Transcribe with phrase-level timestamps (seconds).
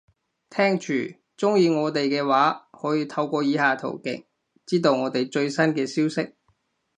[0.49, 0.93] 聽住，
[1.37, 4.25] 鍾意我哋嘅話，可以透過以下途徑，
[4.65, 6.33] 知道我哋最新嘅消息